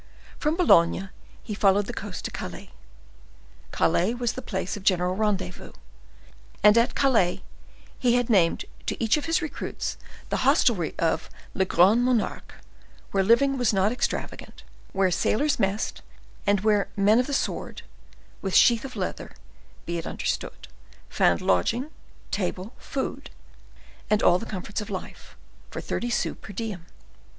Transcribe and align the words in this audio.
From 0.39 0.55
Boulogne 0.57 1.11
he 1.43 1.53
followed 1.53 1.85
the 1.85 1.93
coast 1.93 2.25
to 2.25 2.31
Calais. 2.31 2.71
Calais 3.69 4.15
was 4.15 4.33
the 4.33 4.41
place 4.41 4.75
of 4.75 4.81
general 4.81 5.15
rendezvous, 5.15 5.73
and 6.63 6.75
at 6.75 6.95
Calais 6.95 7.43
he 7.99 8.15
had 8.15 8.27
named 8.27 8.65
to 8.87 8.97
each 9.03 9.15
of 9.15 9.25
his 9.25 9.43
recruits 9.43 9.97
the 10.29 10.37
hostelry 10.37 10.95
of 10.97 11.29
"Le 11.53 11.65
Grande 11.65 12.03
Monarque," 12.03 12.55
where 13.11 13.23
living 13.23 13.59
was 13.59 13.73
not 13.73 13.91
extravagant, 13.91 14.63
where 14.91 15.11
sailors 15.11 15.59
messed, 15.59 16.01
and 16.47 16.61
where 16.61 16.89
men 16.97 17.19
of 17.19 17.27
the 17.27 17.31
sword, 17.31 17.83
with 18.41 18.55
sheath 18.55 18.83
of 18.83 18.95
leather, 18.95 19.35
be 19.85 19.99
it 19.99 20.07
understood, 20.07 20.67
found 21.09 21.41
lodging, 21.41 21.91
table, 22.31 22.73
food, 22.79 23.29
and 24.09 24.23
all 24.23 24.39
the 24.39 24.47
comforts 24.47 24.81
of 24.81 24.89
life, 24.89 25.35
for 25.69 25.79
thirty 25.79 26.09
sous 26.09 26.37
per 26.41 26.53
diem. 26.53 26.87